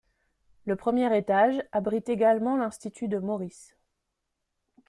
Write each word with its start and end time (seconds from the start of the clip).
Le 0.65 0.75
premier 0.75 1.15
étage 1.15 1.63
abrite 1.71 2.09
également 2.09 2.57
l'Institut 2.57 3.07
de 3.07 3.19
Maurice. 3.19 3.75